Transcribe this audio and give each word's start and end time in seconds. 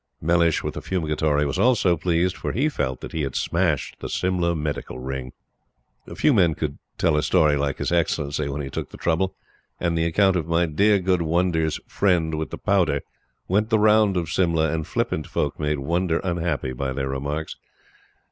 Mellish 0.19 0.63
with 0.63 0.73
the 0.73 0.81
Fumigatory 0.81 1.45
was 1.45 1.59
also 1.59 1.95
pleased, 1.95 2.35
for 2.35 2.53
he 2.53 2.69
felt 2.69 3.01
that 3.01 3.11
he 3.11 3.21
had 3.21 3.35
smashed 3.35 3.97
the 3.99 4.09
Simla 4.09 4.55
Medical 4.55 4.97
"Ring."......... 4.97 5.31
Few 6.15 6.33
men 6.33 6.55
could 6.55 6.79
tell 6.97 7.15
a 7.15 7.21
story 7.21 7.55
like 7.55 7.77
His 7.77 7.91
Excellency 7.91 8.49
when 8.49 8.61
he 8.63 8.71
took 8.71 8.89
the 8.89 8.97
trouble, 8.97 9.35
and 9.79 9.95
the 9.95 10.05
account 10.07 10.35
of 10.35 10.47
"my 10.47 10.65
dear, 10.65 10.97
good 10.97 11.21
Wonder's 11.21 11.79
friend 11.87 12.33
with 12.33 12.49
the 12.49 12.57
powder" 12.57 13.01
went 13.47 13.69
the 13.69 13.77
round 13.77 14.17
of 14.17 14.29
Simla, 14.31 14.71
and 14.71 14.87
flippant 14.87 15.27
folk 15.27 15.59
made 15.59 15.77
Wonder 15.77 16.17
unhappy 16.23 16.73
by 16.73 16.93
their 16.93 17.09
remarks. 17.09 17.57